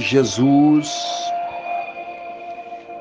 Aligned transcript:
Jesus. 0.00 0.90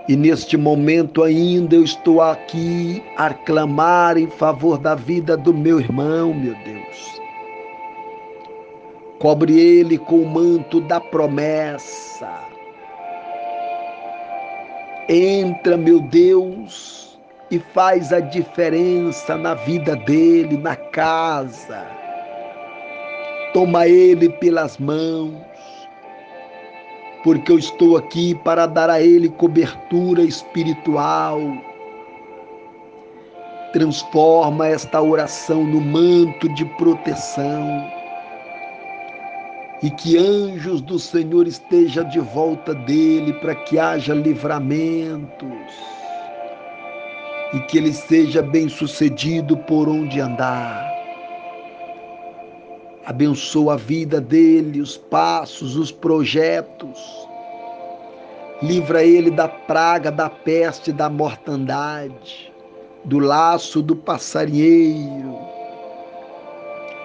E 0.08 0.16
neste 0.18 0.58
momento 0.58 1.24
ainda 1.24 1.76
eu 1.76 1.84
estou 1.84 2.22
aqui 2.22 3.02
a 3.16 3.34
clamar 3.34 4.18
em 4.18 4.28
favor 4.28 4.78
da 4.78 4.96
vida 4.96 5.38
do 5.38 5.54
meu 5.54 5.80
irmão, 5.80 6.34
meu 6.34 6.54
Deus. 6.66 7.22
Cobre 9.20 9.58
ele 9.58 9.98
com 9.98 10.18
o 10.18 10.30
manto 10.30 10.82
da 10.82 11.00
promessa. 11.00 12.30
Entra, 15.08 15.78
meu 15.78 16.02
Deus, 16.02 17.18
e 17.50 17.60
faz 17.60 18.12
a 18.12 18.20
diferença 18.20 19.38
na 19.38 19.54
vida 19.54 19.96
dele, 19.96 20.58
na 20.58 20.76
casa. 20.76 21.86
Toma 23.54 23.88
ele 23.88 24.30
pelas 24.30 24.78
mãos 24.78 25.53
porque 27.24 27.52
eu 27.52 27.58
estou 27.58 27.98
aqui 27.98 28.36
para 28.36 28.66
dar 28.66 28.90
a 28.90 29.02
Ele 29.02 29.30
cobertura 29.30 30.22
espiritual. 30.24 31.40
Transforma 33.72 34.68
esta 34.68 35.02
oração 35.02 35.64
no 35.64 35.82
manto 35.82 36.48
de 36.50 36.66
proteção 36.78 37.88
e 39.82 39.90
que 39.90 40.18
anjos 40.18 40.80
do 40.80 40.98
Senhor 41.00 41.48
estejam 41.48 42.08
de 42.08 42.20
volta 42.20 42.74
dele 42.74 43.34
para 43.34 43.56
que 43.56 43.80
haja 43.80 44.14
livramentos 44.14 45.50
e 47.54 47.60
que 47.62 47.78
ele 47.78 47.94
seja 47.94 48.42
bem 48.42 48.70
sucedido 48.70 49.58
por 49.58 49.90
onde 49.90 50.20
andar. 50.22 50.93
Abençoa 53.06 53.74
a 53.74 53.78
vida 53.78 54.22
dele, 54.22 54.80
os 54.80 54.96
passos, 54.96 55.76
os 55.76 55.92
projetos. 55.92 57.28
Livra 58.62 59.04
ele 59.04 59.30
da 59.30 59.50
praga, 59.50 60.10
da 60.10 60.30
peste, 60.30 60.94
da 60.94 61.10
mortandade, 61.10 62.50
do 63.04 63.20
laço 63.20 63.82
do 63.82 63.94
passarinheiro. 63.94 65.38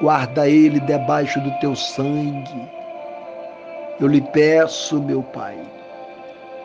Guarda 0.00 0.48
ele 0.48 0.78
debaixo 0.78 1.40
do 1.40 1.50
teu 1.58 1.74
sangue. 1.74 2.70
Eu 3.98 4.06
lhe 4.06 4.20
peço, 4.20 5.02
meu 5.02 5.24
Pai, 5.24 5.58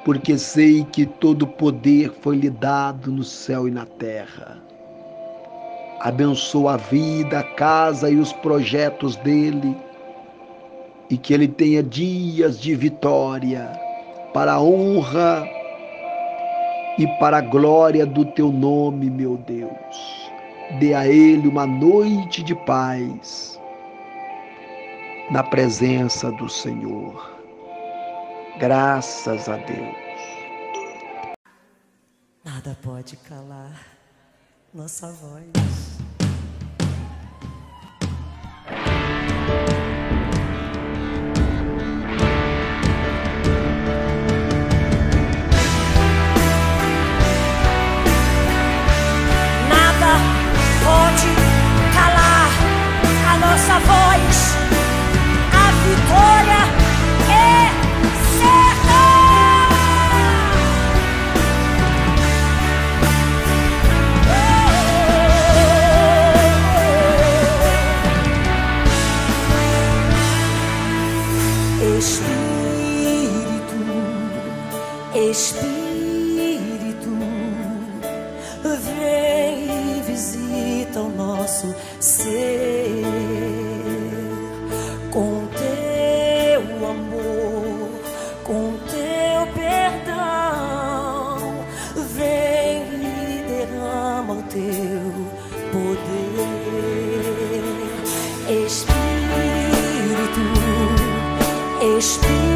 porque 0.06 0.38
sei 0.38 0.84
que 0.84 1.08
todo 1.08 1.48
poder 1.48 2.12
foi 2.22 2.36
lhe 2.36 2.52
dado 2.52 3.12
no 3.12 3.24
céu 3.24 3.68
e 3.68 3.72
na 3.72 3.88
terra 3.88 4.62
abençoa 6.00 6.74
a 6.74 6.78
vida, 6.78 7.40
a 7.40 7.44
casa 7.44 8.10
e 8.10 8.16
os 8.16 8.34
projetos 8.34 9.16
dele, 9.18 9.76
e 11.10 11.18
que 11.18 11.34
ele 11.34 11.48
tenha 11.48 11.84
dias 11.84 12.60
de 12.60 12.76
vitória 12.76 13.72
para 14.34 14.54
a 14.54 14.62
honra 14.62 15.48
e 16.98 17.08
para 17.20 17.38
a 17.38 17.42
glória 17.42 18.06
do 18.06 18.26
teu 18.26 18.52
nome, 18.52 19.10
meu 19.10 19.38
Deus. 19.38 20.32
Dê 20.80 20.94
a 20.94 21.08
ele 21.08 21.48
uma 21.48 21.66
noite 21.66 22.42
de 22.44 22.56
paz 22.56 23.60
na 25.30 25.44
presença 25.44 26.32
do 26.32 26.50
Senhor. 26.50 27.32
Graças 28.60 29.50
a 29.50 29.58
Deus. 29.58 30.04
Nada 32.44 32.78
pode 32.82 33.16
calar 33.18 33.94
nossa 34.74 35.08
voz. 35.12 35.44
Ser 82.00 83.04
com 85.12 85.48
teu 85.58 86.62
amor, 86.88 87.90
com 88.44 88.74
teu 88.90 89.48
perdão. 89.54 91.38
Vem 92.16 92.84
e 93.02 93.44
derrama 93.48 94.34
o 94.34 94.44
teu 94.44 95.12
poder, 95.72 96.44
Espírito, 98.66 100.44
Espírito. 101.98 102.53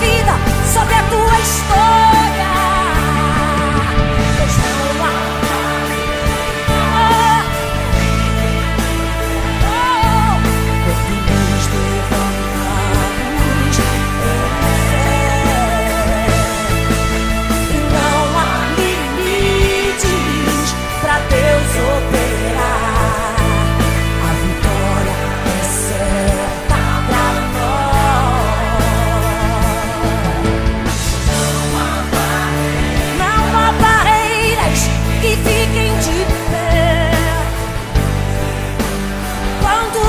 vida, 0.00 0.38
sobre 0.72 0.94
a 0.94 1.02
tua 1.04 1.38
história. 1.38 1.83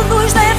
luz 0.10 0.34
da 0.36 0.55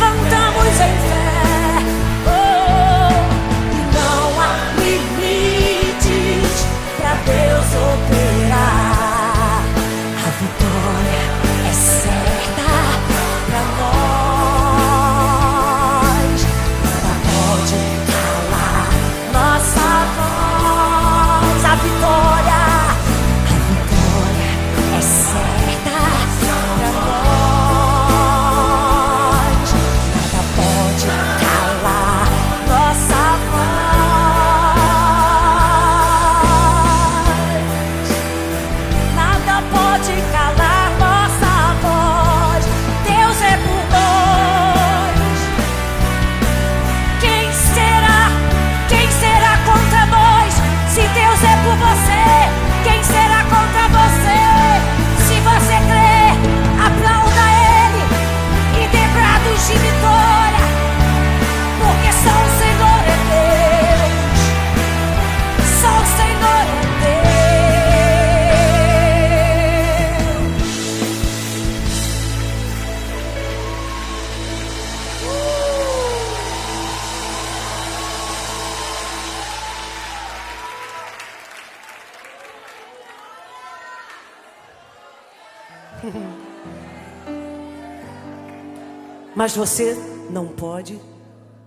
Mas 89.36 89.54
você 89.54 89.94
não 90.30 90.48
pode 90.48 90.98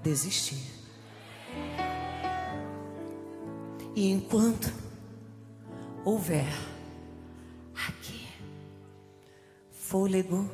desistir. 0.01 0.57
E 3.95 4.09
enquanto 4.09 4.73
houver 6.03 6.47
aqui 7.87 8.27
fôlego 9.69 10.49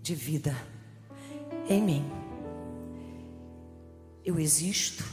de 0.00 0.14
vida 0.14 0.56
em 1.68 1.82
mim, 1.82 2.10
eu 4.24 4.38
existo, 4.38 5.04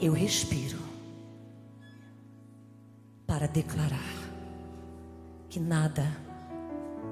eu 0.00 0.14
respiro 0.14 0.78
para 3.26 3.46
declarar 3.46 3.98
que 5.50 5.60
nada 5.60 6.04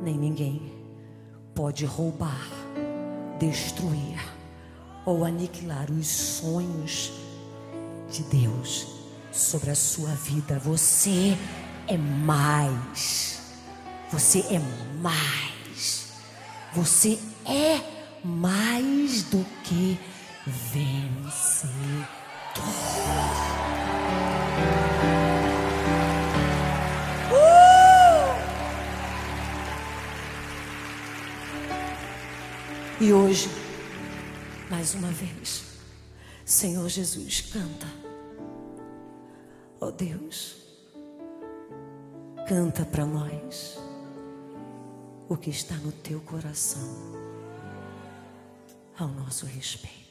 nem 0.03 0.17
ninguém 0.17 0.82
pode 1.55 1.85
roubar, 1.85 2.49
destruir 3.39 4.21
ou 5.05 5.25
aniquilar 5.25 5.91
os 5.91 6.07
sonhos 6.07 7.13
de 8.11 8.23
Deus 8.25 8.87
sobre 9.33 9.71
a 9.71 9.75
sua 9.75 10.11
vida. 10.11 10.59
Você 10.59 11.37
é 11.89 11.97
mais. 11.97 13.41
Você 14.11 14.41
é 14.51 14.61
mais. 15.01 16.13
Você 16.75 17.19
é 17.47 17.81
mais 18.25 19.25
do 19.25 19.45
que 19.65 19.99
vencedor. 20.47 21.02
Hoje, 33.33 33.49
mais 34.69 34.93
uma 34.93 35.09
vez, 35.09 35.65
Senhor 36.45 36.87
Jesus, 36.87 37.41
canta. 37.41 37.87
Ó 39.81 39.87
oh 39.87 39.91
Deus, 39.91 40.57
canta 42.47 42.85
para 42.85 43.07
nós 43.07 43.79
o 45.31 45.37
que 45.39 45.49
está 45.49 45.77
no 45.77 45.93
teu 45.93 46.21
coração 46.21 46.87
ao 48.99 49.09
nosso 49.09 49.47
respeito. 49.47 50.02